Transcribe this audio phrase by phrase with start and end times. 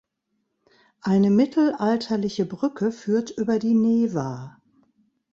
[1.01, 4.59] Eine mittelalterliche Brücke führt über die Neva.